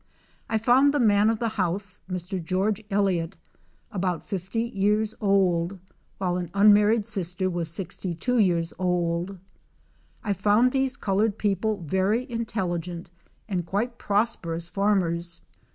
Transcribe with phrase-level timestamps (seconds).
[0.49, 2.43] I found the man of the house, Mr.
[2.43, 2.73] Geo.
[2.89, 3.37] Elliott,
[3.91, 5.77] about 50 years old,
[6.17, 9.37] while an unmarried sister was 62 years old.
[10.23, 13.11] I found these colored people very intelligent
[13.47, 15.41] and quite prosperous farm ers.